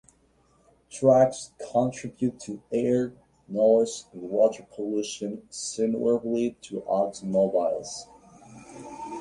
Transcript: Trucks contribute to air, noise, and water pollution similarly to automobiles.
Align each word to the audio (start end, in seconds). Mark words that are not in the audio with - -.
Trucks 0.89 1.51
contribute 1.71 2.39
to 2.39 2.59
air, 2.71 3.13
noise, 3.47 4.05
and 4.11 4.23
water 4.23 4.65
pollution 4.73 5.43
similarly 5.51 6.57
to 6.63 6.81
automobiles. 6.87 8.07